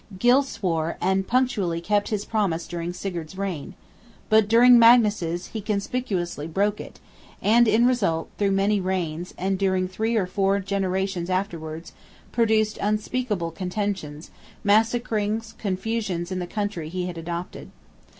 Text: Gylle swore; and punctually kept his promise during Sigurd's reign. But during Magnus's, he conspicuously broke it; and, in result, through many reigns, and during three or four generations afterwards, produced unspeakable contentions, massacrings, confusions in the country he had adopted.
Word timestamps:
Gylle 0.17 0.41
swore; 0.41 0.97
and 0.99 1.27
punctually 1.27 1.79
kept 1.79 2.07
his 2.09 2.25
promise 2.25 2.65
during 2.67 2.91
Sigurd's 2.91 3.37
reign. 3.37 3.75
But 4.29 4.47
during 4.47 4.79
Magnus's, 4.79 5.49
he 5.49 5.61
conspicuously 5.61 6.47
broke 6.47 6.81
it; 6.81 6.99
and, 7.39 7.67
in 7.67 7.85
result, 7.85 8.27
through 8.39 8.49
many 8.53 8.79
reigns, 8.81 9.35
and 9.37 9.59
during 9.59 9.87
three 9.87 10.15
or 10.15 10.25
four 10.25 10.59
generations 10.59 11.29
afterwards, 11.29 11.93
produced 12.31 12.79
unspeakable 12.81 13.51
contentions, 13.51 14.31
massacrings, 14.65 15.53
confusions 15.59 16.31
in 16.31 16.39
the 16.39 16.47
country 16.47 16.89
he 16.89 17.05
had 17.05 17.19
adopted. 17.19 17.69